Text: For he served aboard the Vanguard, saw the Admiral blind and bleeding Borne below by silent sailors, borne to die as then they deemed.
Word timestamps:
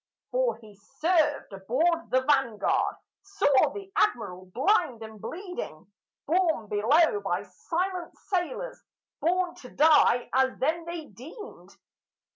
For 0.31 0.55
he 0.55 0.73
served 0.73 1.53
aboard 1.53 2.09
the 2.09 2.21
Vanguard, 2.23 2.95
saw 3.21 3.69
the 3.71 3.91
Admiral 3.95 4.47
blind 4.47 5.03
and 5.03 5.21
bleeding 5.21 5.91
Borne 6.25 6.65
below 6.69 7.19
by 7.19 7.43
silent 7.43 8.17
sailors, 8.17 8.83
borne 9.19 9.53
to 9.57 9.69
die 9.69 10.27
as 10.33 10.57
then 10.57 10.85
they 10.85 11.05
deemed. 11.05 11.77